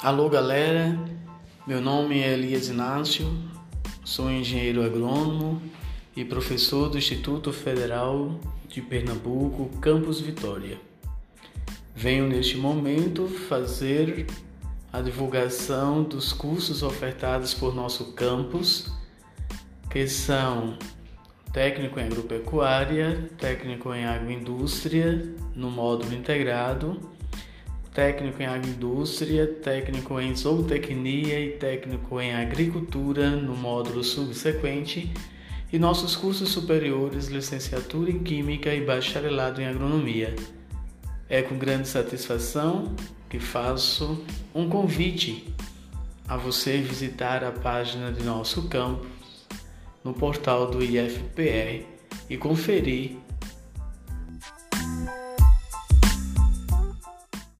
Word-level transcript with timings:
Alô 0.00 0.28
galera, 0.28 0.96
meu 1.66 1.80
nome 1.80 2.20
é 2.20 2.32
Elias 2.32 2.68
Inácio, 2.68 3.36
sou 4.04 4.30
engenheiro 4.30 4.84
agrônomo 4.84 5.60
e 6.14 6.24
professor 6.24 6.88
do 6.88 6.96
Instituto 6.96 7.52
Federal 7.52 8.38
de 8.68 8.80
Pernambuco, 8.80 9.68
Campus 9.80 10.20
Vitória. 10.20 10.78
Venho 11.96 12.28
neste 12.28 12.56
momento 12.56 13.26
fazer 13.26 14.28
a 14.92 15.00
divulgação 15.00 16.04
dos 16.04 16.32
cursos 16.32 16.84
ofertados 16.84 17.52
por 17.52 17.74
nosso 17.74 18.12
campus, 18.12 18.92
que 19.90 20.06
são 20.06 20.78
técnico 21.52 21.98
em 21.98 22.04
agropecuária, 22.04 23.28
técnico 23.36 23.92
em 23.92 24.04
agroindústria 24.04 25.34
no 25.56 25.68
módulo 25.68 26.14
integrado 26.14 27.17
técnico 27.98 28.40
em 28.40 28.46
agroindústria, 28.46 29.44
técnico 29.44 30.20
em 30.20 30.32
zootecnia 30.32 31.40
e 31.40 31.50
técnico 31.56 32.20
em 32.20 32.32
agricultura 32.32 33.30
no 33.30 33.56
módulo 33.56 34.04
subsequente, 34.04 35.12
e 35.72 35.80
nossos 35.80 36.14
cursos 36.14 36.48
superiores, 36.48 37.26
licenciatura 37.26 38.08
em 38.08 38.20
Química 38.20 38.72
e 38.72 38.86
bacharelado 38.86 39.60
em 39.60 39.66
Agronomia. 39.66 40.32
É 41.28 41.42
com 41.42 41.58
grande 41.58 41.88
satisfação 41.88 42.94
que 43.28 43.40
faço 43.40 44.24
um 44.54 44.68
convite 44.68 45.52
a 46.28 46.36
você 46.36 46.78
visitar 46.78 47.42
a 47.42 47.50
página 47.50 48.12
de 48.12 48.22
nosso 48.22 48.68
campo 48.68 49.06
no 50.04 50.14
portal 50.14 50.70
do 50.70 50.84
IFPR 50.84 51.84
e 52.30 52.36
conferir 52.36 53.16